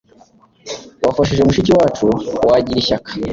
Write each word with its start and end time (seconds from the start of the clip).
wafashije 1.05 1.41
mushiki 1.47 1.71
wacu 1.79 2.05
wagiraga 2.49 2.79
ishyaka 2.81 3.09